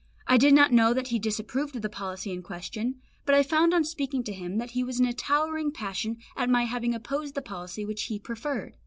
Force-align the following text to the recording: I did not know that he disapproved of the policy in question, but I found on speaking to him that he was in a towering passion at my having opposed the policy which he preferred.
I 0.25 0.37
did 0.37 0.55
not 0.55 0.73
know 0.73 0.95
that 0.95 1.09
he 1.09 1.19
disapproved 1.19 1.75
of 1.75 1.83
the 1.83 1.87
policy 1.87 2.31
in 2.31 2.41
question, 2.41 2.99
but 3.23 3.35
I 3.35 3.43
found 3.43 3.71
on 3.71 3.83
speaking 3.83 4.23
to 4.23 4.33
him 4.33 4.57
that 4.57 4.71
he 4.71 4.83
was 4.83 4.99
in 4.99 5.05
a 5.05 5.13
towering 5.13 5.71
passion 5.71 6.17
at 6.35 6.49
my 6.49 6.63
having 6.63 6.95
opposed 6.95 7.35
the 7.35 7.41
policy 7.43 7.85
which 7.85 8.05
he 8.05 8.17
preferred. 8.17 8.77